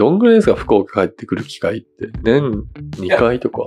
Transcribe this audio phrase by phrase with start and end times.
[0.00, 0.54] どんぐらいですか？
[0.54, 2.08] 福岡帰ってくる機会って？
[2.22, 2.64] 年
[2.96, 3.66] 2回とか？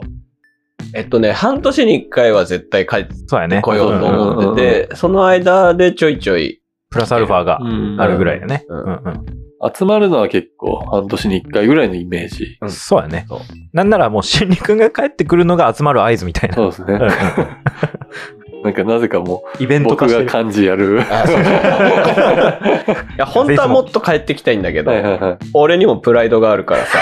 [0.96, 3.62] えっとね、半年に一回は絶対帰ってそうやね。
[3.62, 8.66] こようと思ってうんうんうんて、その間でちょいちょい、プラスアルファがうんあるぐらいやね。
[8.68, 9.26] ううんんうん
[9.76, 12.58] 集まるのは結構半年に1回ぐらいのイメージ。
[12.62, 13.26] うんそうやね。
[13.72, 16.56] なんならもう、しんりくんが帰ってくるのが集まる合図みたいな。
[16.56, 17.00] そうですね
[18.64, 21.02] なんかなぜかもイベう僕が漢字やる。
[21.02, 21.54] あそうそう
[23.14, 25.38] いや、本当はもっと帰ってきたいんだけど、はいはいはい。
[25.54, 27.00] 俺にもプライドがあるからさ、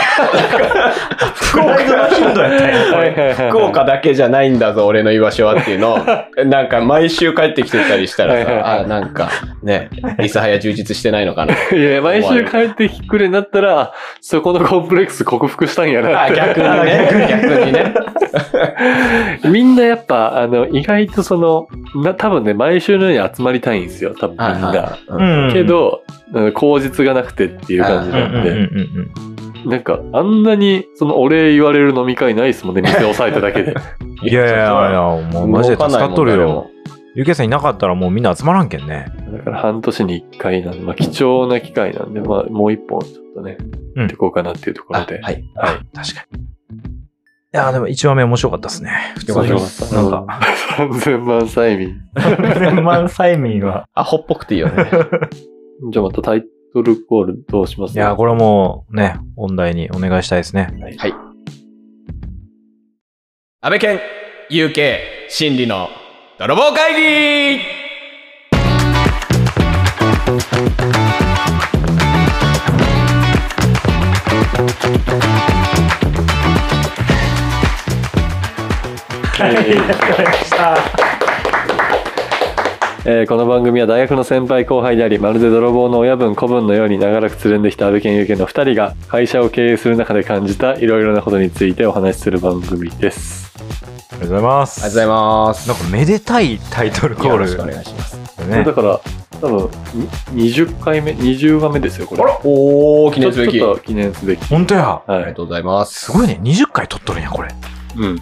[1.52, 9.30] プライドの頻度やったんやはいはいはい福岡だけじゃないんだぞ、俺の居場所はっていうのを、なんか毎週帰ってきてたりしたらはいはいはいさ、あ、なんか
[9.64, 9.90] ね、
[10.20, 11.54] リサハヤ充実してないのかな。
[11.54, 16.30] いや、毎週帰ってくるんだったら、あそこのコンプレックス克服したんやな。
[16.34, 17.94] 逆にね、 逆にね。
[19.46, 21.51] みんなやっぱ、あの、意外とその、
[21.96, 24.98] な、多分ね、毎週のように集まりたいんですよ、多分みんな。
[25.54, 29.12] け、ど、うん口実がなくてっていう感じなんで、うん
[29.66, 33.76] なんか、あんなに、その、お礼言われる飲み会ないですもんね、店押さえただけで。
[34.24, 36.68] いやいやいや、もう マジで助かっとるよ。。
[37.14, 39.08] ゆけさんいなかったらもうみんな集まらんけんね。
[39.34, 43.58] だから半年に一回なんで、まあ、貴重な機会なんで、まあ、もう一本ちょっとね、
[43.96, 45.20] うんやっていこうかなっていうところあで。
[45.22, 45.44] はい。
[45.58, 46.40] あ、確かに。
[47.54, 49.14] いや、でも1話目面白かったですね。
[49.28, 49.52] よかった。
[49.54, 49.96] 面白かった。
[49.96, 50.40] なんか、
[50.78, 52.02] 3000万催眠。
[52.16, 53.90] 千万催眠は。
[53.94, 54.58] アホっぽくてい。
[54.58, 54.62] い。
[54.62, 54.90] よね。
[55.92, 57.98] じゃあまたタイトルコールどうしますい。
[57.98, 60.24] や、これはもうね、本題にお願い。
[60.24, 60.40] したい。
[60.40, 60.70] ですね。
[60.98, 61.14] はい。
[63.64, 64.00] 安倍健
[64.50, 64.98] UK
[65.30, 65.90] 心理の
[66.40, 67.82] 泥棒会議
[83.06, 93.50] えーこの番組は大学の先輩後輩でありまるで泥棒の親分子分のように長らくつるんできた安倍健有健の2人が会社を経営する中で感じたいろいろなことについてお話しする番組です
[94.12, 94.84] ありがとうございます。
[94.84, 95.68] ありがとうございます。
[95.70, 98.18] なんかめでたいタイトルコールよろしくお願いします。
[98.46, 98.74] ねだ。
[98.74, 99.00] から
[99.40, 99.70] 多分
[100.34, 103.58] に20回目20話目ですよこれおー、記念すべき。
[103.58, 105.02] ちょっと記念すべき本当や。
[105.08, 106.06] あはいりがとうございます。
[106.06, 106.40] すごいね。
[106.44, 107.50] 20回撮っとるんや、これ。
[107.98, 108.22] うん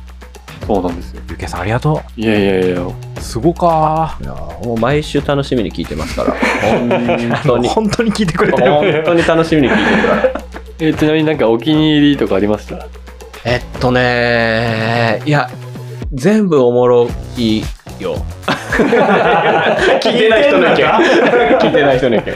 [0.76, 2.94] そうなんですよゆけさんありがといやいやいやう。
[3.20, 6.34] すごかいやーもう毎週楽しみに聞いてますから。
[6.70, 7.68] 本当に。
[7.70, 8.72] 本当に聞いてくれてる。
[8.72, 10.42] 本当に楽しみに聞いてるから。
[10.82, 12.86] えーちなみになんかお気に入りとかありました？
[13.46, 15.50] えっとねいや、
[16.14, 17.62] 全部おもろい
[18.00, 18.16] よ。
[20.02, 20.86] 聞いてない人の意見。
[21.60, 22.34] 聞いてない人の意見。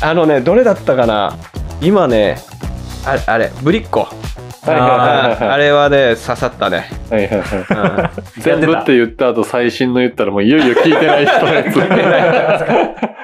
[0.00, 1.34] あのね、どれだったかな？
[1.82, 2.38] 今ね、
[3.04, 4.06] ああれ、ぶりっ子。
[4.72, 6.88] ああれはね、刺さったね。
[7.10, 11.76] はいはいはいうん全部って言った後最新の言ったらもういよいよ聞いてない人のやつ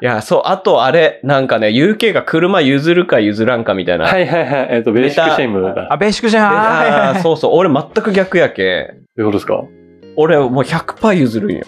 [0.00, 4.04] いや、そう、あとあれ、なんかね、UK が車譲るか譲らんかみたいな。
[4.06, 6.54] はいはいはいえっ、とベーシックシェイムだあ、ベーシックじゃん。
[6.54, 6.66] はいはい
[7.00, 8.92] あーはいそうそう、俺全く逆やけ。
[9.16, 9.64] どういうことですか？
[10.16, 11.64] 俺もう100%譲るんよ。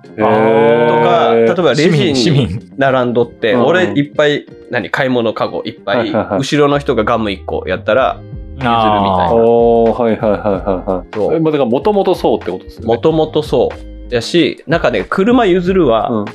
[0.17, 2.71] とか、例えばレジ市民市に民。
[2.77, 8.73] 並んどって、うん俺いっぱい、何、買い物カゴいっぱい、後ろの人がガム1個やったら、譲るみたいな。
[8.73, 11.15] はいはいはいはいはい。
[11.15, 11.35] そう。
[11.35, 12.87] えまあだからもともとそうってことですよね。
[12.87, 13.69] もともとそ
[14.09, 14.13] う。
[14.13, 16.25] やし、なんかね、車譲るは、うん。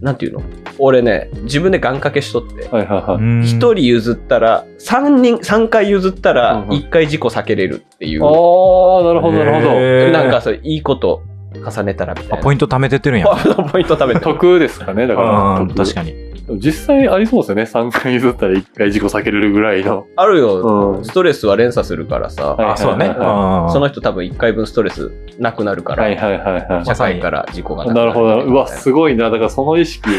[0.00, 0.42] なんていうの？
[0.78, 3.16] 俺ね、自分で願掛けしとって、はいはいはい。
[3.16, 3.42] うん。
[3.42, 6.76] 一人譲ったら、三人、三回譲ったうんらう、ん。
[6.76, 10.12] 一回事故避けれるっていう、ああなるほどなるほど。
[10.12, 11.22] なんかそう、いいこと
[11.54, 12.36] 重ねたらみたいな。
[12.38, 13.26] あポイント貯めてってるんや。
[13.72, 14.20] ポイント食べて。
[14.20, 15.28] 得ですかねだから。
[15.60, 16.12] うん、確かに。
[16.12, 16.34] に。
[16.58, 17.62] 実際ありそうですよね。
[17.62, 20.06] 3回譲ったら1回事故避けれるぐらいの。
[20.16, 21.04] あるよ、うん。
[21.04, 23.14] ストレスは連鎖するからさ、はいあ、そうだね。
[23.14, 28.04] その人多分1回分ストレスなくなるから、はいはいはいは社会から事故がなくいな。
[28.06, 28.42] るほど。
[28.42, 29.30] うわすすごいな。
[29.30, 30.10] だからその意識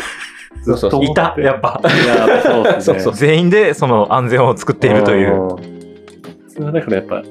[0.63, 1.11] ずっと持って。
[1.11, 1.79] いた、やっぱ。
[1.83, 2.99] いやそうですね。
[2.99, 5.41] そう全員でその安全を作っているという。
[5.41, 5.55] うん。
[5.57, 5.61] 普
[6.49, 7.21] 通はだからやっぱ、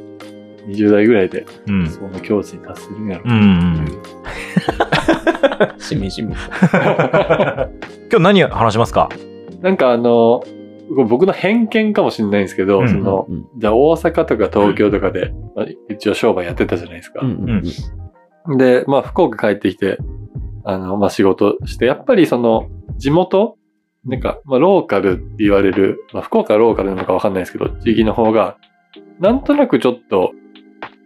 [0.67, 1.89] 20代ぐらいで、うん。
[1.89, 3.35] その境地に達するんやろうんう
[5.77, 5.81] ん。
[5.81, 6.35] しみじみ。
[6.35, 7.69] 今
[8.11, 9.09] 日何話しますか？
[9.63, 10.43] なんかあの、
[11.09, 17.21] 僕の偏見かもしれないんですけど、うんその、うんじゃあ大阪とか東京とかで、まあ、一応商売やってたじゃないですか。
[17.23, 17.63] うん
[18.59, 19.97] で、まあ福岡帰ってきて、
[20.65, 22.69] あの、まあ仕事して、やっぱりその、
[22.99, 23.57] 地元
[24.05, 28.59] なんか、まあローカルって言われる、まあ福岡はローカルなのかわかんないですけど、地域の方が、
[29.19, 30.33] なんとなくちょっと、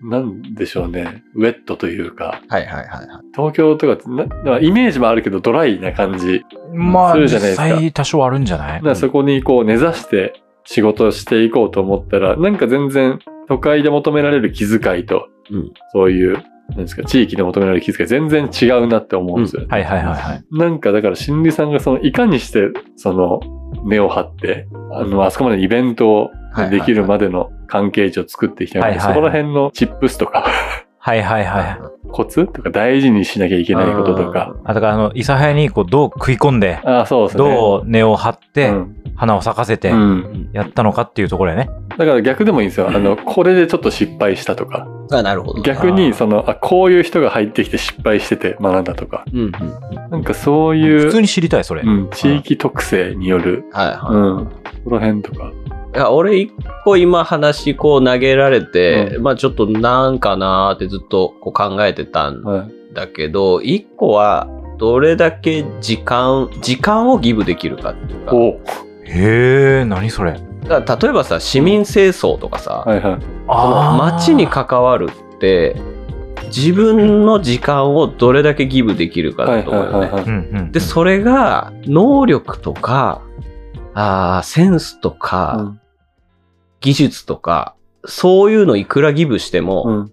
[0.02, 3.06] なんでしょうね、ウェットというか、はいはいはいはい。
[3.34, 6.44] 東京とかな、まあイメージもあるけどドライな感じ。
[6.72, 7.78] まあ、するじゃない実ですか。
[7.80, 8.74] 際多少あるんじゃない？
[8.76, 13.18] だからそこにこう根ざして仕事をしていこうと思ったら、なんか全然
[13.48, 15.72] 都会で求められる気遣いと、うん。
[15.92, 19.66] そういう、なんですか、地域で求められる気遣い全然違うなって思うんですよ。
[19.68, 20.44] はいはいはいはい。
[20.52, 23.40] なんかだから心理さんがそのいかにしてその
[23.84, 26.30] 根を張って、あの、あそこまでイベントを
[26.70, 30.46] できるまでの関係値を作ってきたので、はいはいはいそこら辺のチップスとか、
[30.98, 31.78] はいはいはい。
[32.10, 34.56] コツとか大事にしなきゃいけないこととか。
[34.64, 37.44] あ、だからあの、諫早にこう、どう食い込んで、ああ、そうですね。
[37.44, 40.50] どう根を張って、うん花を咲かせてう、ん。
[40.52, 41.68] やったのかっていうところやね。
[41.98, 42.88] だから逆でもいいんですよ。
[42.88, 44.86] あの、これでちょっと失敗したとか。
[45.10, 45.62] あ、なるほど。
[45.62, 49.24] 逆に、その、あ、こういう人が入ってきて失敗してて学んだとか。
[49.32, 49.52] うんうん。
[50.10, 51.82] なんかそういう、普通に知りたい、それ。
[51.82, 53.96] うん、地域特性による、はいはい。
[54.14, 54.52] うん、こ
[54.84, 55.50] こら辺とか。
[55.94, 56.52] いや、俺一
[56.84, 62.94] 個今話こう投げられて、まあちょっとなんかなーってずっとこう考えてたんはい。
[62.94, 64.48] だけど、一個は
[64.78, 68.34] どれだけ時間、時間をギブできるかっていうか。
[68.34, 68.60] お
[69.04, 70.38] へえ、何それ。
[70.68, 73.18] だから例えばさ、市民清掃とかさ、はいはい。
[73.20, 75.76] その街に関わるって、
[76.48, 79.98] 自分の時間をどれだけギブできるかはいだと思うよね。
[79.98, 80.24] はいはいはい。
[80.24, 80.72] うんうん。
[80.72, 83.22] で、それが能力とか、
[84.00, 85.80] あーセンスとか、うん
[86.80, 87.74] 技術とか、
[88.04, 90.12] そういうのいくらギブしても、うん。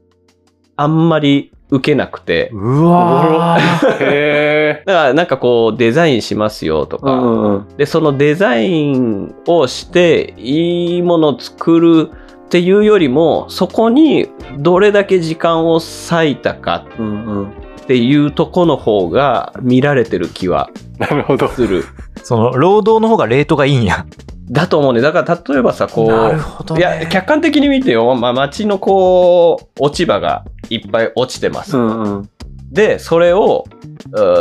[0.78, 4.84] あんまり受けなくて、うわーへえ。
[4.86, 7.68] だからなんかこうデザインしますよとか、うんうんうん。
[7.78, 12.10] で、そのデザインをしていいものを作る
[12.46, 17.10] っていうよりも、そこにどれだけ時間を割いたかうんう
[17.44, 17.54] ん。
[17.86, 21.48] っていうとこの方が見られてる気はなるほど。
[21.50, 21.84] する。
[22.24, 24.08] その、労働の方がレートがいいんや。
[24.50, 25.02] だと思うね。
[25.02, 26.80] だから例えばさ、こなるう、ほど、ね。
[26.80, 31.78] いや、客観的に見てよ、まあ、街のこう、落ち葉がいっぱい落ちてます。
[31.78, 32.30] うんうん。
[32.72, 33.66] で、それを、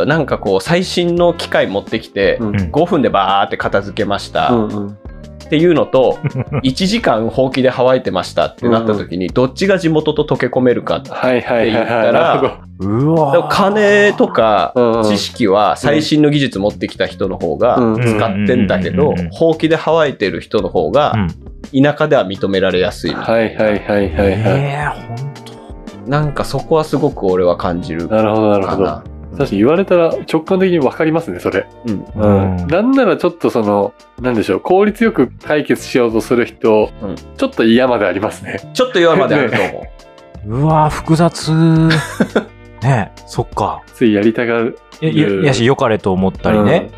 [0.07, 4.49] なんかこう、最新の機械持ってきて、うんうん5分でバーって片付けました。
[4.51, 4.99] うんうん。
[5.55, 6.19] っていうのと、
[6.65, 11.01] 1時間ほうきで乾いてましたってなった時に、どっちが地元と溶け込めるか。
[11.09, 12.13] はいはいはいって言ったはい。
[12.13, 12.59] ら
[13.51, 14.73] 金とか
[15.05, 23.13] 知識は最新の技術持ってきた人の方がうん使ってんだけどうんうんうんうん、ほうきで乾いてる人の方がうん田舎では認められやすい。
[23.13, 24.27] はいはいはいはいはい。
[24.27, 26.11] ええほんと。
[26.11, 29.14] なんかそこはすごく俺は感じるかなるほどなるほど。
[29.35, 29.39] な。
[29.39, 31.67] 確かに言われたら直感的に分かりますね、それ。
[31.87, 32.05] うん。
[32.15, 32.57] うん。
[32.57, 38.71] うんなんならちょっとその、なんでしょう、効率よく解決しようとする人、うんちょっと嫌までありますね。
[38.75, 39.87] ちょっと弱まであると思
[40.47, 40.61] う。
[40.63, 41.51] うわ複雑。
[42.83, 43.83] ねえ、そっか。
[43.95, 44.79] ついやりたがる。
[45.01, 46.91] やややし、良かれと思ったりね。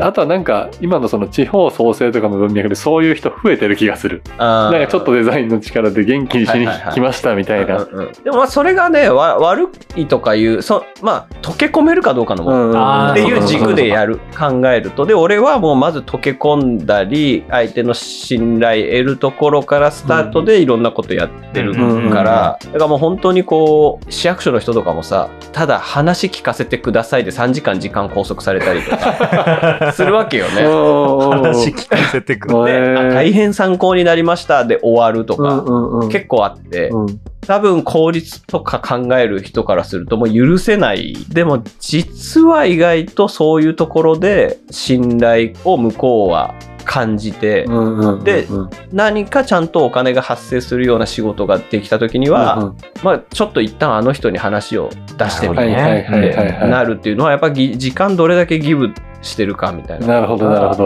[0.00, 4.22] あとはなんか、今のその地方創生とかの文脈でそういう人増えてる気がする。
[4.38, 7.84] ななんかちょっとデザインの力で元気にしに来ましたみたいな。
[8.24, 12.76] でもまあそれがねわ悪いとかいうそまあ溶け込めるかどうかの問題うん。
[12.76, 15.06] あーっていう軸でやる考えると。
[15.06, 29.92] で俺はもうまず溶け込んだり相手の信頼得るところからスタートでいろんなことやってるうんからだからもう本当にこう市役所の人とかもさただ話聞かせてくださいで3時間時間拘束されたりとか。
[29.94, 30.62] するわけよね。
[30.62, 32.64] 話聞かせてくる。
[32.66, 32.94] で。
[32.98, 34.64] あ大変参考になりました。
[34.64, 35.64] で終わるとか
[36.08, 36.88] 結構あって。
[36.88, 37.20] うん。
[37.46, 41.16] 多分効率とか考える人からするともう許せない。
[41.30, 46.54] でも実は意外とそういうところで信頼を向こうは
[46.84, 58.92] 感じて、うんうんでうん何かちゃんとお金が発生するような仕事ができた時には、うんまあちょっと一旦あの人に話を出してみるなるっていうのはやっぱぎ時間どれだけギブ
[59.22, 60.06] してるかみたいな。
[60.06, 60.84] なるほどなるほど。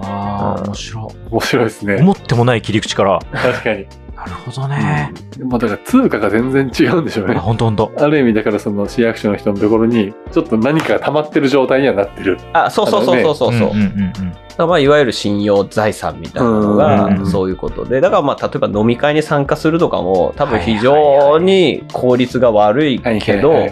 [0.00, 1.28] わあ、面白い。
[1.30, 1.96] 面白いですね。
[1.96, 3.18] 思ってもない切り口から。
[3.32, 3.86] 確かに。
[4.20, 5.12] なるほどね。
[5.40, 7.34] まあだから通貨が全然違うんでしょうあね。
[7.36, 7.92] ほんとほんと。
[7.96, 12.38] ある意味だからその市役所の人のところにちょっと何かが溜まってる状態にはなってる。
[12.52, 13.74] あ、そうそうそうそうそうそう。
[13.74, 23.68] んんうんまあ、いわゆる信用財産みたいなのがうんそういうことで、だからまあ例えば飲み会に参加するとかも多分非常に効率が悪いはいけど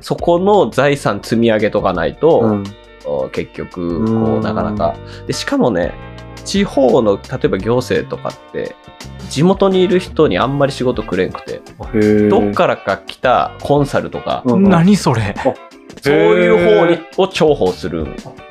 [0.00, 2.64] そこの財産積み上げとかないと、うん
[3.06, 4.94] お結局うこんうなかなか
[5.26, 5.94] でしかもね
[6.50, 8.74] 地方の例えば行政とかって
[9.28, 11.62] 地元にいる人にあんまり仕事くれんくて、
[12.28, 15.36] どっからか来たコンサルとか、うん何それ
[16.02, 18.06] そういう方にを重宝する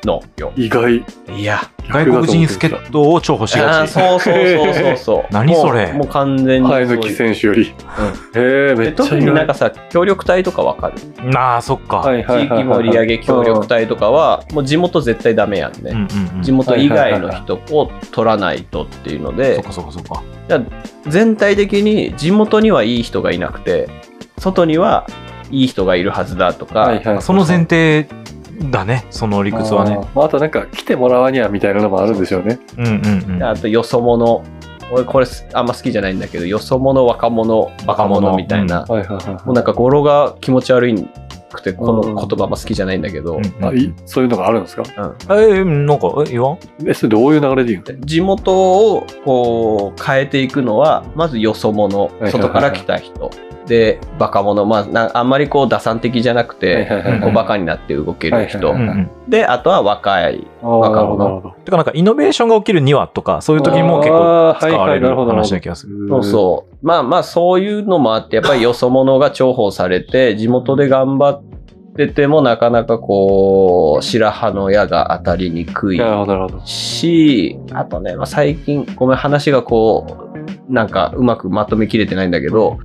[0.06, 0.54] のよ。
[0.56, 1.04] 意外。
[1.36, 3.92] いや、外国人助っ人を重宝しがち。
[3.92, 5.24] そうそうそうそうそう。
[5.34, 5.88] 何それ？
[5.88, 6.88] もうもう完全にそういう。
[6.88, 7.64] 前の木選手より。
[7.66, 7.70] へ
[8.36, 10.94] え、めでっちゃ特になんかさ、協力隊とかわかる？
[11.38, 12.04] ああ、そっか。
[12.06, 15.92] 地域盛り上げ協力隊とかは、もう地元絶対ダメやんね。
[15.92, 16.44] うんうんうん。
[16.44, 20.24] 地元以外の人を取らないとっていうのそっで、かそっかそっか。
[21.08, 23.90] 全体的に地元にはいい人がいなくて、
[24.38, 25.06] 外には
[25.52, 28.08] いい人がいるはずだとか、はいはいその前提
[28.72, 29.96] だね、その理屈はね。
[29.96, 32.60] あーあとなんか来てもらわにゃみたいなのもあるんでしょうね。
[32.78, 32.98] うんうんう
[33.36, 33.40] ん。
[33.40, 34.44] であとよそ者、
[34.92, 38.36] 俺これあんま好きじゃないんだけど、よそ者、若者、バカ者。
[38.36, 39.46] みたいな、はいはいはい。
[39.46, 41.08] もうなんか語呂が気持ち悪い
[41.54, 44.84] くて、この言葉も好きじゃないんだけど、うんあいそういうのがあるんですか？
[45.30, 46.58] え、なんか、え、言わん？
[46.86, 48.06] え、それどういう流れで言うの？
[48.06, 53.32] 地元をこう変えていくのは、まずよそ者いはい、外から来た人。
[53.70, 58.76] で、バカ者、まあな、あんまりこう打算的じゃなくはいて、こうバカになって動ける人。
[59.28, 60.48] で、あとは若い。
[60.64, 61.56] わかるななるほど。
[61.64, 66.10] てかなんかイノベーションが起きるにはとか、そういう時にも結構使われるはいはいなるほど話な気がする。
[66.10, 66.76] そうそう。
[66.86, 71.44] まあまあ、そういうのもあって、やっぱりよそ者が重宝されて、地元で頑張っ
[71.96, 76.02] てても、なかなかこう、白羽の矢が当たりにくい。
[76.66, 82.80] し、あとね、まあ、最近、ごめん、話がこう、なんかうまくまとめきれてないんだけど、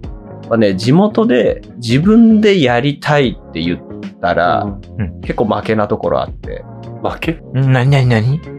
[0.49, 3.81] まあね、地元で自分でやりたいって言っ
[4.21, 4.65] たら、
[4.99, 5.21] うん。
[5.21, 6.65] 結構負けなところあって、
[7.03, 7.33] 負け？
[7.33, 7.91] んなに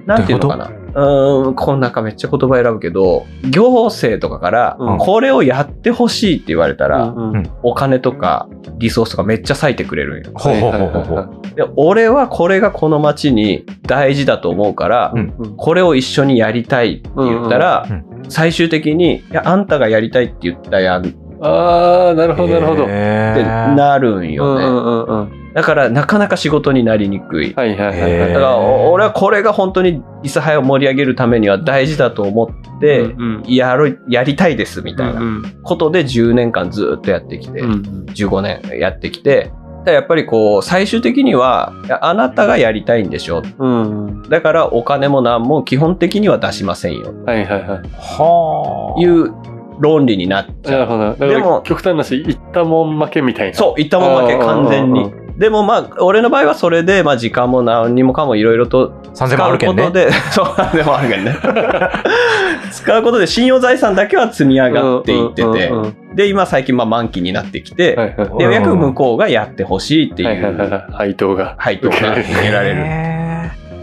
[0.06, 0.66] なんていうのかな？
[0.68, 7.52] うーん、この中めっちゃ言葉選ぶけど、行政とかからうん、これをやってほしいって言われたら、うんうん。
[7.64, 10.32] お金とかリソースとかめっちゃ割いてくれるんよ。
[10.34, 11.04] ほうほうほうほう。
[11.04, 11.16] ほ。
[11.16, 15.36] はいうで、俺はこれがこの町に大事だと思うから、うん。
[15.38, 15.56] うん。
[15.58, 18.06] これを一緒にやりたいって言ったら、うん。
[18.30, 21.04] 最終的に、いや、あんたがやりたいって言ったやん
[21.42, 22.86] ああ、なるほど、なるほど。
[22.88, 24.66] へーなるんうんよね。
[24.66, 25.54] うんうんうん。
[25.54, 27.54] だから、なかなか仕事になりにくい。
[27.54, 39.52] はいはいはいだから、お俺はこれが本当に諫早を盛り上げるためには大事だと思って、うんやる、やりたいですみたいなうんことで10年間ずっとやってきて、うんうん15年やってきて、
[39.86, 43.44] やっぱりこう、最終的には、あなたがやりたいんでしょ。
[43.60, 44.30] うんうん。
[44.30, 47.14] だからお金も何も基本的には出しませんよ。
[47.26, 47.80] はいはいはい。
[48.00, 49.02] はあ。
[49.02, 50.72] いう論理になっちゃう。
[50.72, 51.28] なるほど。
[51.28, 53.54] でも極端な話、言ったもん負けみたいな。
[53.54, 55.12] そう、言ったもん負け、完全に。
[55.38, 59.70] でもまあ、俺の場合はそれで、まあ時間も何にもかもいろいろと3000使。
[59.72, 61.36] うことで、そう、でもあるけんね。
[62.72, 65.72] 使うことで 信用財産だけは積み上がっていってて
[66.16, 70.94] で、今最近まあ満期になってきて、はいはいで、ようやく向こうがやってほしいっていうはい。
[70.94, 71.56] 配当が。
[71.58, 73.15] 配当が受けられる。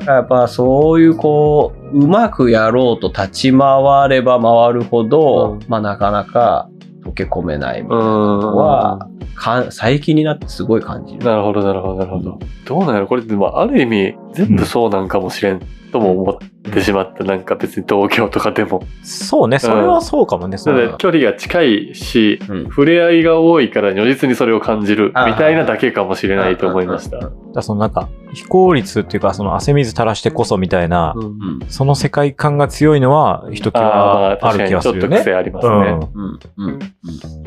[0.02, 6.68] へやっぱそういうこう、うまくやろうと立ち回れば回るほど、うんまあなかなか
[7.04, 8.40] 溶け込めないみたいなうん。
[8.40, 11.24] のは、か最近になってすごい感じる。
[11.24, 12.38] なるほど、なるほど、なるほど。
[12.64, 13.06] どうなんやろ？
[13.08, 15.60] これって、まあ、ある意味、全部そうなんかもしれん
[15.92, 17.22] とも思ってしまった。
[17.22, 18.80] なんか別に東京とかでも。
[18.80, 20.56] ーそうね、それはそうかもね。
[20.98, 27.18] 距離が近いし、うん触れ合いが多いから如実にそれを感じるみたいなだけかもしれないと思いました。
[27.18, 31.32] だからそのなんか、非効率っていうか、その汗水垂らしてこそみたいな、うんうん
[31.68, 35.16] その世界観が強いのは、ひときあわあ、ある気確かにちょっがするよね。
[35.18, 35.74] と癖ありますね。
[35.74, 35.90] うんう
[36.28, 36.78] んうん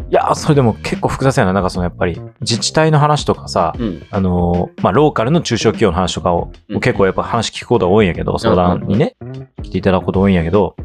[0.08, 1.54] いやー、それでも結構複雑やな。
[1.54, 9.16] なんかそのやっぱり、自治体の話とかさ、うんあのーまあ、ローカルの中小企業の話とかを、うん結構やっぱ話聞くことが多いんやけど、相談にね、
[9.62, 10.76] 来ていただくこと多いんやけど、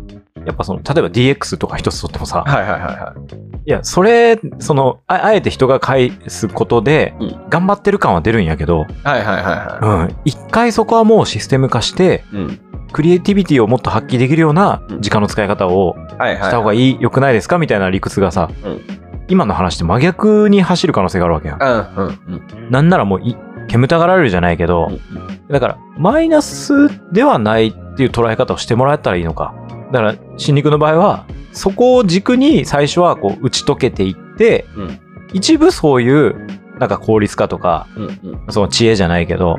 [0.46, 3.36] やっぱその、例えば DX とか一つとってもさ、はいはいはいはい。
[3.66, 12.36] いや、それ、その、ああえて人が返すことでうん、頑張ってる感は出るんやけど、はいはいはいはうん、一回そこはもうシステム化して、い。
[12.36, 12.60] うん。
[12.92, 15.94] クリエイティビティをもっと発揮できるような時間の使い方を。
[16.18, 21.62] した方がいい、良くないですかみたいな理屈がさ、うん今の話って真逆に走る可能性があるわけやん。
[21.62, 22.20] うんうん
[22.56, 23.36] うんなんならもうい、
[23.70, 26.72] 煙たがられるじゃないけど、うんだから、マイナス
[27.12, 29.52] ではないっていう捉え方をしてもらえたらいいのか。
[29.92, 35.00] だから、新肉の場合は、そこを軸に最初はこう打ち解けていって、うん
[35.32, 36.46] 一部そういう、
[36.80, 39.58] なんか効率化とか、うんうんその知恵じゃないけど、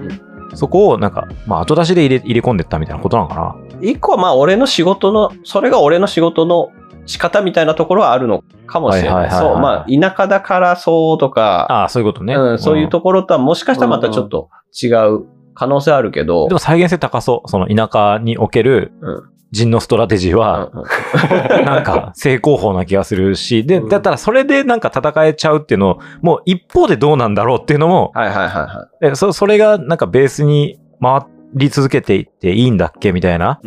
[0.53, 3.55] そこをなんか、まあ後出しで入れ入れ込んでったみたいなことなのかな。
[3.81, 6.71] 一個はまあ俺の仕事の、それが俺の仕事の
[7.05, 9.31] 仕方みたいなところはあるのかもしれない。
[9.31, 12.35] そう、まあ田舎だからそうとか、ああ、そういうことね。
[12.35, 14.49] うん、そういうところとはもしかしたらまたちょっと
[14.81, 17.49] 違う可能性あるけど、でも再現性高そう。
[17.49, 19.31] その田舎におけるうん。
[19.53, 21.65] 人のストラテジーは、うんうん。
[21.65, 23.89] なんか正攻法な気がするし、で、うん。
[23.89, 33.59] だったらそれでなんか戦えちゃうっていうのを、もう一方でどうなんだろうっていうのも、はいはいはいはでそそれがなんかベースに回り続けていっていいんだっけみたいな。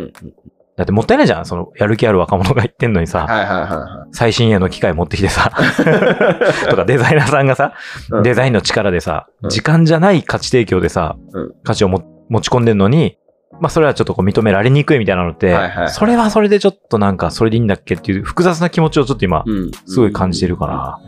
[0.76, 1.46] だってもったいないじゃん。
[1.46, 5.52] そのやる気ある若者が言ってんのにさ、はいはいはいは最新鋭の機械持ってきてさ、
[6.68, 7.74] とかデザイナーさんがさ、
[8.10, 13.18] うんデザインの力でさ、うん時間じゃない価値提供でさ、うん価値をも持ち込んでんのに、
[13.60, 19.50] まあそれはちょっとこう認められにくいみたいなのって、はいはいそれはそれでちょっとなんかそれでいいんだっけっていう複雑な気持ちをちょっと今、い。
[19.50, 21.00] うんすごい感じてるかな。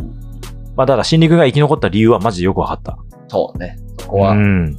[0.77, 2.97] まあだから新陸が生き残った理由はマジでよくわかった。
[3.29, 3.79] そうね。
[3.99, 4.33] そこは。
[4.33, 4.77] うん。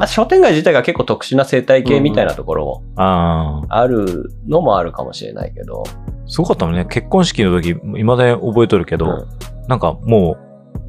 [0.00, 5.84] まあ商店街自体が結構特殊な生態系みたいなところもあるのもあるかもしれないけど。
[6.26, 6.86] すごかったもんね。
[6.86, 9.28] 結婚式の時、未だに覚えとるけど、うん
[9.68, 10.36] なんかも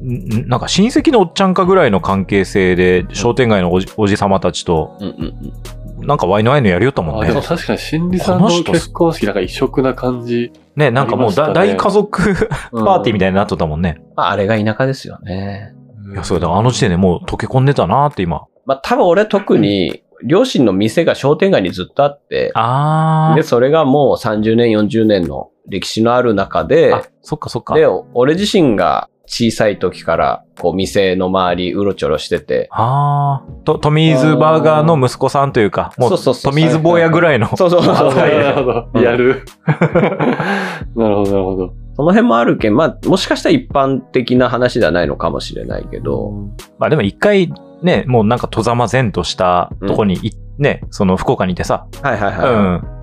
[0.02, 5.52] う、んなんか親戚のおっちゃんかぐらいの関係性で、商店街のおじおじさまたちと、うんうん
[6.00, 6.06] うん。
[6.06, 7.46] なんかワイのワイのやりよったもんあでもね。
[7.46, 10.52] 確かに心理さんの結婚式なんか異色な感じ。
[10.74, 14.02] ね、なんかもう大家族パーティーみたいになっとったもんね。
[14.16, 15.74] まああれが田舎ですよね。
[16.08, 18.46] ういや、そうだ、あの時点でもう溶け込んでたなって今。
[18.64, 27.74] まあ多分俺特に、両親の店が商店街にずっとあって、あで、それがもう30年、40年の歴史のある中でー。、あ、そっかそっか。
[27.74, 33.64] で、俺自身が小さい時から、こう、店の周り、うろちょろしてて、ああ。
[33.64, 37.48] と、トミーズバーガーの息子さんというか、もう、そうそうそうトミーズ坊やぐらいの。
[37.56, 38.14] そうそうそうそう。
[38.14, 39.00] なるほど。
[39.00, 39.42] やる。
[40.94, 41.72] なるほど、なるほど。
[41.94, 46.32] その辺もあるけん、まあ、もしかしたら一般的な話ではないのかもしれないけど、
[46.78, 52.50] まあでも一回、ね、もうなんか戸ざまぜんとしたとこにい、ね、その福岡にいてさ、はいはいはい。
[52.50, 52.56] う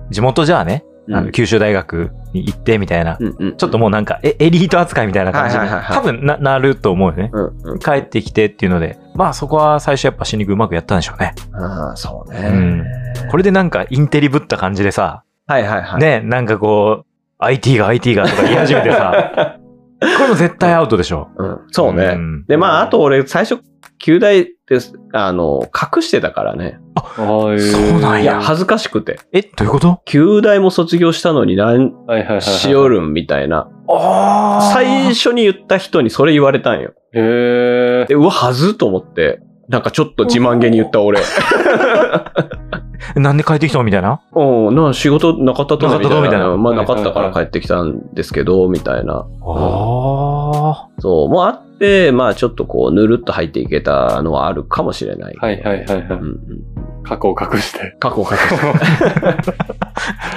[0.06, 0.10] ん。
[0.10, 3.56] 地元じゃあね、うんあの九州大学に行ってみたいな、うんうん。
[3.56, 7.30] ちょっともうなんかエエリート扱いみたいな感じ多分ななると思うよね。
[7.32, 7.78] うんうん。
[7.80, 11.34] 帰ってきてっていうので、まあそこは最初やっぱ死肉うまくやったんでしょうね。
[11.52, 12.38] ああ、そうね。
[12.48, 12.84] うん
[13.30, 16.00] これでなんかインテリぶった感じでさ、はいはいはい。
[16.00, 17.06] ね、なんかこう、
[17.38, 19.58] IT が IT がとか言い始めてさ、
[20.00, 21.28] これも絶対アウトでしょ。
[21.36, 22.14] うん、そうね。
[22.14, 23.60] んで、まあ、あと俺、最初、
[23.98, 26.78] 旧大です、あの、隠してたからね。
[26.94, 27.60] はい。
[27.60, 29.18] そうなんいや、恥ずかしくて。
[29.32, 30.00] え、どういうこと？
[30.04, 32.42] 旧大も卒業したのに何はいはいはいはい。
[32.42, 33.68] しよるんみたいな。
[33.88, 36.92] あ最初に言った人にそれ言われたんよ。
[37.12, 38.06] へえ。
[38.08, 39.42] で、うわ、はずと思って。
[39.68, 41.20] なんかちょっと自慢げに言った俺。
[43.16, 43.84] なんで帰ってきたの？
[43.84, 44.20] みたいな？
[44.32, 49.14] うん、なんか仕事なかったとなかったとみたいなまあなかったから帰ってきたんですけど、みたいな。
[49.14, 55.34] あそう、もうあって、まあちょっとこう、ぬるっと入っていけたのはあるかもしれない。
[55.36, 55.98] はいはいはいはい。
[56.02, 57.02] うんうん。
[57.02, 57.96] 過去を隠して。
[57.98, 58.54] 過去を隠して。
[59.26, 59.36] あ。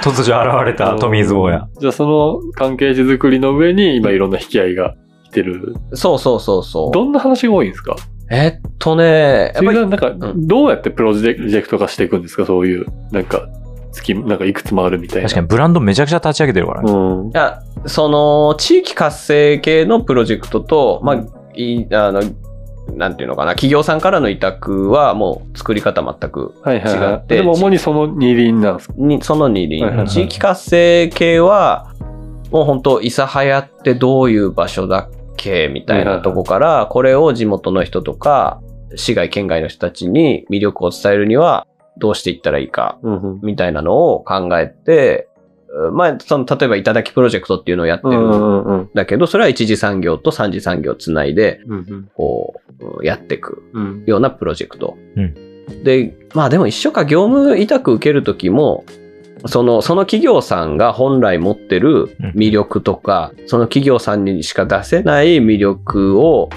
[0.02, 1.68] 突如現れたトミーズ坊や。。
[1.78, 5.74] じゃあその関係値作りの上に今いろんな引き合いが来てる。
[5.92, 6.90] そうそうそうそう。
[6.92, 7.96] どんな話が多いんですか？
[8.30, 12.46] えっとね、やっぱり、それがなんか、んどうやってプロジェクト化していくんですか？
[12.46, 13.42] そういう、なんか、
[13.94, 15.28] 月、なんかいくつもあるみたいな。
[15.28, 16.92] 確かにブランドめちゃくちゃ立ち上げてるからね。
[16.92, 17.30] うんい。
[17.32, 21.16] や、その、地域活性系のプロジェクトと、まあ、
[21.54, 22.22] いあの、
[22.96, 27.12] なんていうのかな、企業さんからの委託はもう作り方全くはいはいはい。
[27.12, 28.94] 違ってでも主にその二輪なんですか？
[28.98, 31.92] に、その二輪、はいはいはい地域活性系は、
[32.50, 38.60] もう本当諫早ってどういう場所だっけみたいなとこから、これを地元の人とか、
[38.96, 41.66] 市外県外の人たちに魅力を伝えるには、
[41.98, 42.98] どうしていったらいいか。
[43.42, 45.28] みたいなのを考えて、
[45.68, 52.60] うんまあ、その、例えば、いただきプロジェクトっていうのをやってるうんだけど、それは一次産業と三次産業をつないで、うんこ
[53.00, 54.04] う、やっていくうん。
[54.06, 54.96] ようなプロジェクト。
[55.16, 55.34] うん
[55.82, 58.84] で、まあでも一緒か、業務委託受けるときも、
[59.46, 66.50] その、その企業さんが本来持ってる魅力とか、その企業さんにしか出せない魅力を、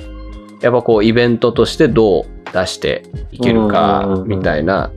[0.61, 4.91] やっぱこう、イベントとしてどう出していけるかう、んみたいな。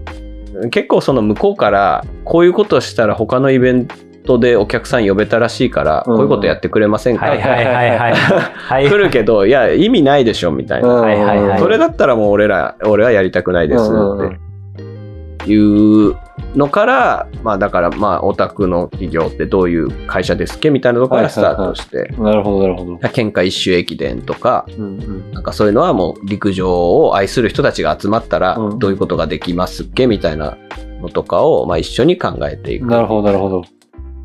[0.70, 3.88] 結構その向こうから、こういうことしたら他のイベン
[4.24, 8.12] トでお客さん呼べたらしいから、こういうことやってくれませんか、はいはいはいはい。
[8.12, 10.88] はい 来るけど、いや、意味ないでしょ、みたいな。
[10.88, 16.16] はいはいはいそれだったらもう俺ら、俺はやりたくないですうんうんっていう
[16.54, 22.94] のから、まあだからまあオタクの企業ってどういう会社ですっけみたいなところからスタートして、なるほどなるほど。
[22.96, 25.32] 喧嘩一周駅伝とか、うんうん。
[25.32, 30.56] なんかそういうのはもう陸上を愛する人たちが集まったらうんどういうことができますっけみたいな
[31.00, 33.62] のとかをまあ一緒に考えていくなるほどなるほど。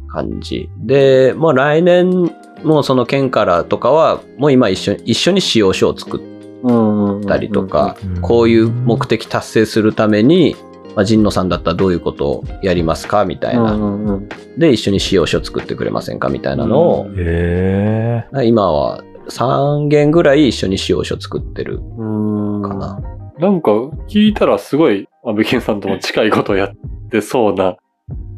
[0.07, 0.69] 感じ。
[0.77, 2.31] で、もう来年
[2.63, 6.35] もうその県からとかはもう今一緒に一緒に使用書を作っ。
[7.27, 10.55] たりとか、うんこういう目的達成するために、
[10.95, 13.73] まあ、神野さんだったらどういうことをやりますかみたいな。
[13.73, 14.29] うんうんうん。
[14.57, 18.45] で、一緒に使用書作ってくれませんかみたいなのを、へえ。
[18.45, 22.61] 今は3件ぐらい一緒に使用書作ってるうん。
[22.61, 22.99] かな。
[23.39, 23.71] なんか
[24.07, 26.71] 聞いたらすごい、安倍健さんとも近いことをやっ
[27.11, 27.75] てそうな。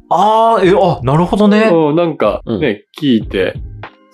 [0.10, 1.70] ああ、え、あ、なるほどね。
[1.72, 3.54] うんなんかうんね、聞いて、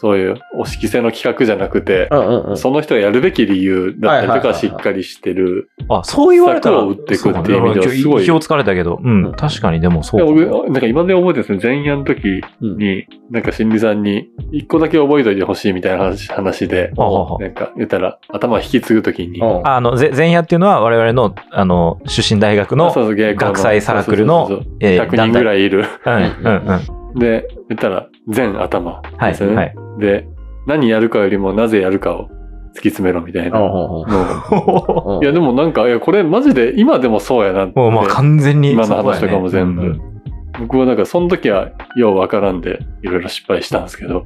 [0.04, 2.58] そういうお式制の企画じゃなくて、うんうんうん。
[2.58, 5.70] その人がやるべき理由だったりとかしっかりしてる。
[5.88, 6.80] あ、そう言われたら。
[6.80, 10.58] 策を打っていくっていう意味ではそうすごい意表をつかれたけど、うん、確かにでもそいうやか。
[10.58, 25.86] 僕なんか今で覚えてるんですね、前夜の時うんに、なんか心理さんに、一個だけ覚えといてほしいみたいな話話で、あああなんか言ったら頭引き継ぐ時に、うんあの、ぜ前夜っていうのは我々の、あの、出身大学の、学祭サークルのそうそうそうえー100人ぐらいいる。
[26.06, 26.82] うん、うん、
[27.14, 27.20] うん。
[27.20, 29.56] で、言ったら、全頭はい、ですよね。
[29.56, 29.76] はい。
[30.00, 30.28] で、
[30.68, 32.30] 何やるかよりもなぜやるかを
[32.76, 33.60] 突き詰めろみたいな。
[35.22, 37.80] いや、でもなんか、いや、これマジで今でもそうやなって。
[37.80, 38.72] もうまあ完全に。
[38.72, 40.14] 今の話とかも全部そうだよね
[40.60, 44.26] 僕はなんか、その時はようわからんで、いろいろ失敗したんですけど。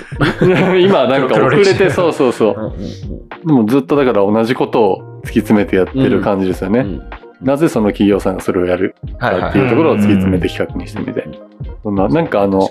[0.78, 2.54] 今はなんか遅れて、そうそうそう。
[2.54, 2.72] うんうん
[3.44, 6.80] でもずっとだから同じことを突き詰めてやってる感じですよね。
[6.80, 7.02] うん
[7.42, 11.28] なぜその企業さんがそれをやるはいはいかっていうところを突き詰めて企画にしてみて。
[11.82, 12.70] そんな、なんかあの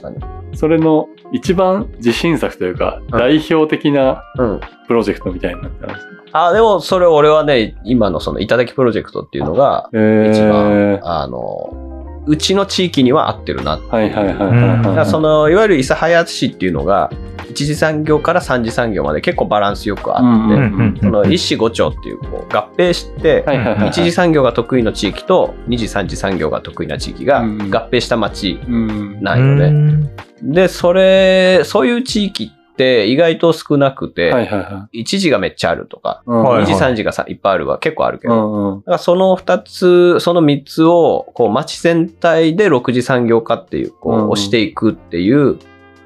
[0.55, 4.61] それの一番自信作というか、うん代表的なうん。
[4.87, 6.05] プロジェクトみたいになってます。
[6.33, 15.09] あ、でもそれ俺はね、今のそのいただきプロジェクトっていうのが、えー、一番、あの、うちの地域には合ってるなってはいはいはいはいうんだからはい。
[15.09, 17.11] そのいわゆる諫早市っていうのが
[17.53, 23.89] 一次産業から三次産業まで結構バランスよくあって、その一市五町っていうこう合併して、はいはいはい。
[23.89, 29.21] 一次産業が得意な地域と二次三次産業が得意な地域が合うん併した町うん。
[29.21, 29.71] なんよね。
[29.71, 30.09] ね。
[30.41, 35.01] で、それ、そういう地域って意外と少なくて、はいはいはい。
[35.01, 38.79] 一次がめっちゃあるとか、うんはい二次三次がさいっぱいあるは結構あるけど、うんうん。
[38.79, 45.59] だからその二つ、その三つを、こう、町全体で六次産業化っていう、こう、うん押していくっていう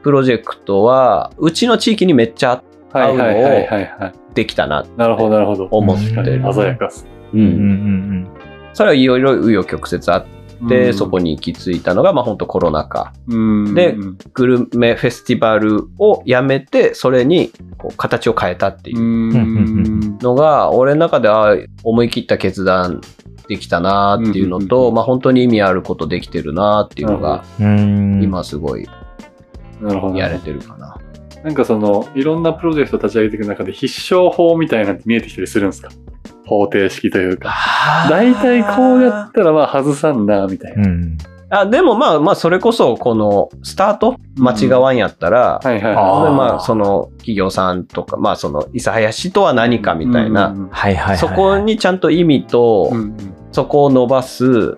[0.03, 4.13] プロジェクトは、うちの地域にめっちゃはいはいはいはいはい。
[4.33, 4.86] できたな。
[4.97, 5.67] なるほどなるほど。
[5.71, 7.05] 思って確かに鮮やかっす。
[7.33, 7.38] う。
[7.38, 7.49] うんうん
[8.23, 8.27] ん
[8.73, 10.25] それはいろいろ紆余曲折あっ
[10.69, 11.31] て、そこに。
[11.31, 13.13] に行き着いたのが、まあ本当コロナ禍。
[13.27, 13.95] うんで
[14.33, 20.17] グルメフェスティバルをやめて、それにこう形を変えたっていううん。
[20.19, 23.01] のが、俺の中では思い切った決断
[23.47, 27.43] できたなっていうのと、うんまあ本当に意味あることできてるなっていうのが。
[27.60, 28.88] 今すごい
[29.81, 30.17] なるほど。
[30.17, 30.97] やれてるかな。
[31.43, 35.89] なんかその、いろんなプロジェクト立ち上げていく中で必勝法みたいなのって見えてきたりするんですか？
[36.45, 37.53] 方程式というか。
[38.09, 40.83] 大体こうやったらまあ外さんな、みたいな。
[40.83, 41.17] うん。
[41.49, 49.97] あでもまあまあそれこそこのスタート間違わんやったら、はいはいあはーまあその企業さんとかまあその諫早市とは何かい。
[49.97, 51.17] みたいな、うんはいはいはい。
[51.17, 54.75] そこにちゃんと意味と、うんうんそこを伸ばす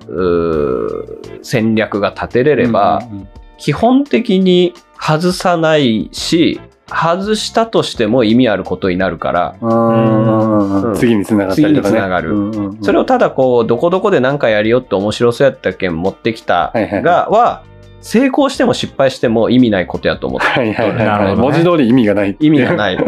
[1.41, 3.27] 戦略が立てれれば、うんうん
[3.61, 4.73] 基本的に
[5.17, 11.95] 外さないし外したとしても意味あることになるから、うんうん次につながったりとかね。
[11.95, 17.63] 次に繋がるうんうんうんそれをただこうどこどこで何かやりよって面白そうやったけん持ってきたはいはいがは
[18.01, 21.05] 成功しても失敗しても意味ないことやと思ってはいはいはいはい。
[21.05, 22.37] なるほどね文字通り意味がない。
[22.39, 22.95] 意味がない。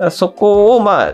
[0.00, 1.12] うんそこをまあ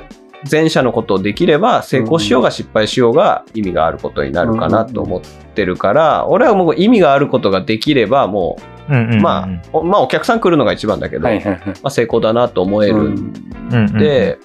[0.51, 5.21] 前者のことをできれば成功しようが失敗しようが意味があることになるかなと思っ
[5.55, 8.57] てるから俺はもう意味があることができればも。
[8.61, 11.61] うまあおまあお客さん来るのが一番だけどはいはいはい。
[11.66, 12.94] まあ成功だなと思える。
[12.94, 13.03] んう。
[13.09, 13.33] ん
[13.72, 14.38] うんうん、で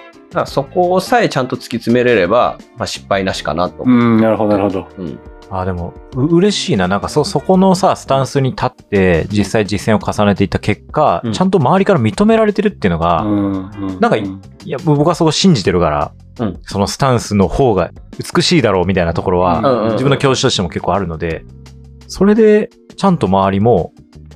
[0.45, 3.79] そこさえちゃんと突き詰めれればまあ失敗なしかなと。
[3.79, 4.87] う思ん、なるほどなるほど。
[4.97, 5.01] う。
[5.01, 5.19] うん。
[5.53, 6.87] あでも、う嬉しいな。
[6.87, 11.33] なんかそ、そこのさ、スタンスに立って、実際実践を重ねていった結果、うん。
[11.33, 14.23] ちゃんと周りから認められてるっていうのが、うんなんかい
[14.65, 16.59] や、僕はそこ信じてるから、うん。
[16.63, 19.91] そのスタンスの方が美しいだろうみたいなところは、うんうんうん。
[19.91, 21.43] 自分の矜持としても結構あるので、
[22.07, 23.91] それで、ちゃんと周りも、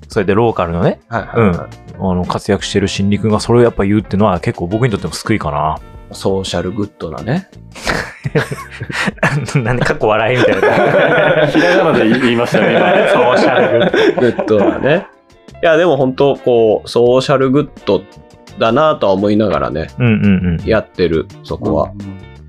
[0.07, 5.79] それでローカルのね、はいはいはいあの、活躍してるシンリ君がそれをやっぱ言うっていうのは結構僕にとっても救いかな。
[6.11, 7.49] ソーシャルグッドなね。
[9.55, 11.47] なんでかっこ笑いみたいな。
[11.47, 12.89] ひらがなで言いましたね、今。
[13.09, 15.07] ソーシャルグッグッドなね。
[15.61, 18.01] いや、でも本当こう、ソーシャルグッド
[18.59, 20.65] だなとは思いながらね、うんうんうん。
[20.65, 21.91] やってる、そこは。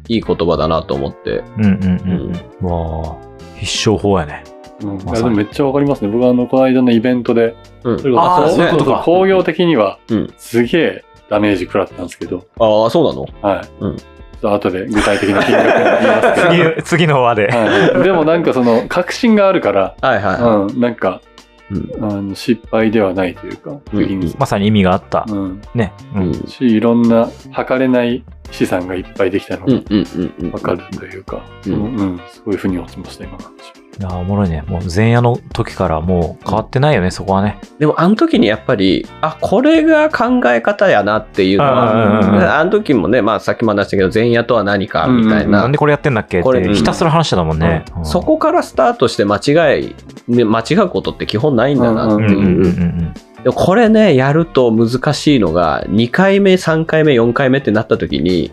[0.09, 1.43] いい言葉だなと思って。
[1.59, 2.69] うんうんうんうん。
[2.69, 3.17] わあ、
[3.57, 4.45] 必勝法やね。
[4.83, 5.01] うん。
[5.01, 6.09] いまさにやでもめっちゃわかりますね。
[6.09, 13.27] 僕はあの、この間のイベントで、うんそれこそあーそういうことかそう工業的にはうん、すげえダメージ食らったんですけど、ああ、そうなの？
[13.43, 13.69] はい。
[13.81, 16.83] うんちょっと後で具体的な金額を言いますけど。
[16.83, 17.49] 次、次の輪で。
[17.49, 21.23] はい、でもなんかその確信があるから、はいはいはうん、なんか、
[21.71, 21.75] い。
[21.75, 25.25] うんあの失敗ではないというか、うん次に、まさに意味があった。
[25.27, 25.93] うん、ね。
[26.15, 26.35] ううんん。
[26.47, 30.53] し、いろんな測れない資産がいっぱいできたのがうんうんうんうん。
[30.53, 33.86] わかるというか、ううんん、うん、そういうふうに思ってました、今の話。
[33.99, 34.63] いや、おもろいね。
[34.67, 37.59] もう前夜の時からもう変わってないよね、そこはね。
[37.79, 42.37] でもあの時にやっぱり、あ、これが考え方やなっていうのうんうんうんうん。
[42.37, 45.63] は、あの時もね、まあさっきも話したけど、前夜とは何かみたいな。
[45.63, 47.87] なんでこれやってんだっけっこれてひたすら話してたもんね。
[47.97, 48.05] うん。
[48.05, 49.95] そこからスタートして間違い、
[50.29, 52.19] ね間違うことって基本ないんだなってう。
[52.19, 52.45] んうんうんいう。
[52.45, 53.15] うん。
[53.45, 58.53] でもこれね、やると難しいのが、2回目、3回目、4回目ってなった時に、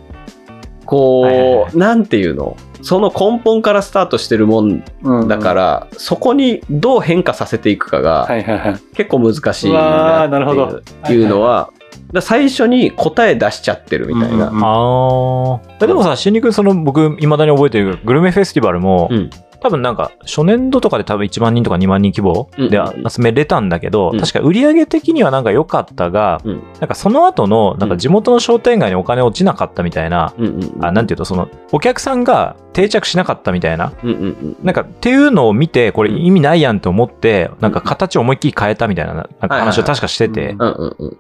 [0.86, 1.78] こう、はいはいはい。
[1.78, 2.56] なんていうの？
[2.84, 8.28] その根本からスタートしてるもんうんだから、そこにどう変化させていくかが。
[8.94, 11.72] 結構難しいななるほどっていういうのは、
[12.12, 14.50] だ最初に答え出しちゃってるみたいな。
[14.50, 15.88] うんうんああ。
[15.88, 19.30] でもさ、新肉その僕、未だに覚えてるグルメフェスティバルも、うん
[19.64, 24.20] 多分なんか、初年度とかで多分1万人とか2万人規模でうん集めれたんだけど、うん。
[24.20, 26.64] 確か売上的にはなんか良かったが、うん。
[26.82, 30.86] なんかその後の、なんか地元の商店街にお金落ちなかったみたいな、うんうんうん。
[30.86, 34.58] あ、なんていうと、その、お客さんが定着しなかったみたいな、うんうんうん。
[34.64, 40.58] なんかっていうのを見て、これ意味ないやんと思って、なんか形を思いっきり変えたみたいな、なんか話を確かしてて、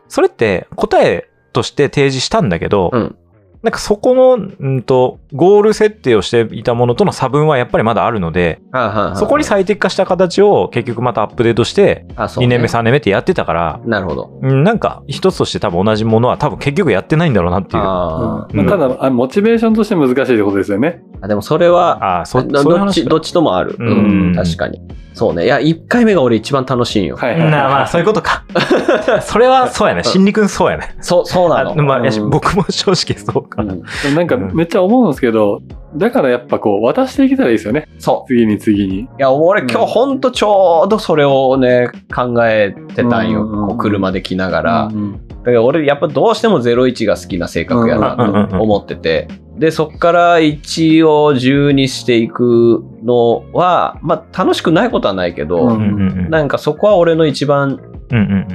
[0.09, 3.15] それって答えとして提示したんだけど、うん
[3.63, 14.39] なんかそこの、うんと、ゴール設定をしていたものとの差分はやっぱりまだあるので、はいはいはいそこに最適化した形を結局またアップデートして、あそうね2年目、3年目ってやってたから、なるほど。
[14.41, 17.83] うんなんか一つとして多分同じものは多分結局やってないんだろうなっていう。
[17.83, 21.01] ああうんまあ、ただあ、モチベーションとして難しいってことですよね。
[21.21, 23.77] ーあ、でもそれは、あー、そ、どっち、話どっちともある。
[23.79, 24.81] うんうん、確かに。
[25.13, 25.45] そうね。
[25.45, 27.15] いや、1回目が俺一番楽しいんよ。
[27.15, 27.51] はいはいはい。
[27.51, 28.43] なまあ、そういうことか。
[29.21, 30.03] それはそうやね。
[30.03, 30.95] 心理君そうやね。
[31.01, 31.71] そう、そうなの。
[31.71, 33.73] あまあ、いやうん僕も正直そうかな。
[33.73, 35.61] うんなんかめっちゃ思うんですけど、
[35.95, 37.87] だからやっぱこう渡していけたらいいですよね。
[37.99, 38.27] そう。
[38.27, 38.99] 次に次に。
[39.01, 43.45] いや、俺今日ほんとちょうどそれをね、考えてたんよ。
[43.67, 44.89] こう車で来ながら。
[44.91, 49.27] うんだから俺やっぱどうしても01が好きな性格やなと思ってて。
[49.57, 57.79] で、そっから1を10にしていくのは、まあ楽しくないことはないけど、なんかそこは俺の一番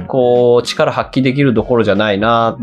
[0.07, 2.57] こう力発揮できるところじゃないな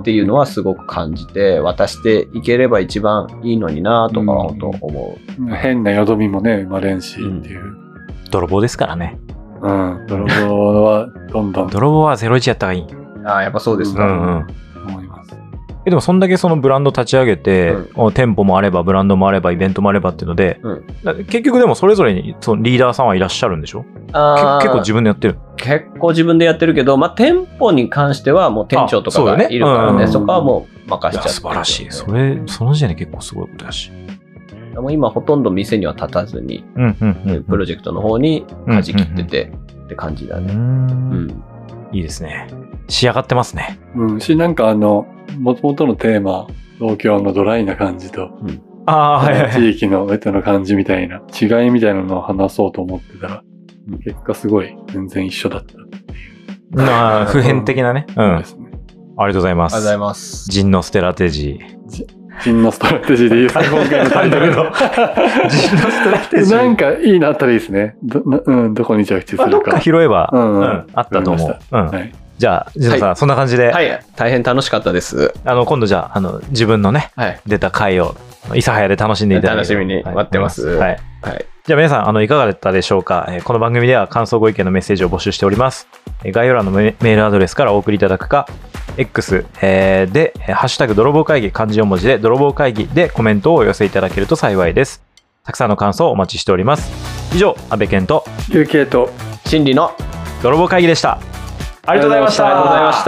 [0.00, 5.18] っていうのはすごく感じて、渡していければ一番いいのになとかは本当思
[5.60, 7.76] 変なよどみもね、生まれんしっていう。
[8.30, 9.18] 泥棒ですからね。
[9.60, 10.06] うん。
[10.08, 13.01] 泥棒はどんどん泥棒は01やった方がいい。
[13.22, 13.26] う。
[13.26, 14.04] ああ、やっぱそうですうか。
[14.04, 14.88] んうん。
[14.88, 15.36] 思います。
[15.84, 17.74] えでもそんだけそのブランド立ち上げて、
[18.14, 23.82] 店舗もあればブランドもあればイベントもあればっていうので、うんだ結局でもそれぞれにそのリーダーさんはいらっしゃるんでしょ？
[23.82, 25.38] けあー結構自分でやってる。
[25.56, 31.86] 結構自分でやってるけど、まあ、店舗に関してはもう店長とかあそうよねがいるからね、うんそこはもう任いやしちゃってる素晴らしい。
[31.90, 33.90] それ、その時点で結構すごいことやし。
[34.76, 37.44] もう今ほとんど店には立たずに、うんうんうんうん。
[37.44, 39.52] プロジェクトの方に舵切ってて
[39.84, 40.52] って感じだうね。
[40.52, 41.44] うんん。
[41.92, 42.46] いいですね。
[42.88, 43.78] 仕上がってますね。
[43.96, 44.20] うん。
[44.20, 45.06] し、なんかあの、
[45.38, 46.46] もともとのテーマ、
[46.78, 48.30] 東京のドライな感じと、
[48.86, 49.52] ああ、はいはいはい。
[49.52, 53.42] 地域のウェテの感じみたいな、違いみたいなのを話そうと思ってたら、
[54.04, 55.74] 結果すごい全然一緒だった。
[56.70, 58.06] まあ、普遍的なね。
[58.16, 58.22] うん。
[58.22, 58.70] ありですね。
[59.16, 59.74] がとうございます。
[59.74, 60.50] ありがとうございます。
[60.50, 62.22] 人のステラテジー。
[62.40, 64.52] 人のストラテジーで言うと今回のタイトルの。
[64.54, 66.56] 人のステラテジー。
[66.56, 67.96] なんかいいのあったらいいですね。
[68.02, 69.72] ど、なうん、どこに着地すまあ、どっるか。
[69.72, 71.58] か拾えば、うんうんうんあったと思う。
[71.70, 71.86] うん。
[71.86, 72.12] はい。
[72.42, 74.04] じゃあ、ジノさん、はそんな感じで、はい。
[74.16, 75.32] 大変楽しかったです。
[75.44, 77.40] あの、今度じゃあ、あの、自分のね、はい。
[77.46, 78.16] 出た回を、
[78.48, 80.98] 諫早で楽しんでいただ楽しみに待ってますはい。
[81.22, 81.46] はい。
[81.64, 85.86] じゃあ皆さん、あの、いかがだったでしょうか、えーこの番組では感想ご意見のメッセージを募集しております。
[86.24, 88.48] えー概要欄のメメールアドレスからお送りいただくか、
[88.96, 95.00] X、えーで、えーハッシュタグ泥棒会議、漢字4文字で泥棒会議でコメントをお寄せいただけると幸いです。
[95.44, 96.90] たくさんの感想をお待ちしております。
[97.32, 99.10] 以上、安倍健と UK と、
[99.46, 99.92] 心理の
[100.42, 101.20] 泥棒会議でした。
[101.84, 102.46] ありがとうございました。
[102.46, 103.04] ありがとうございまし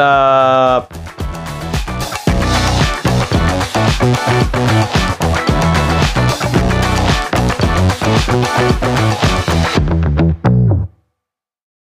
[10.51, 10.54] た。